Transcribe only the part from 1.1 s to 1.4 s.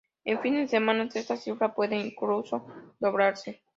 esta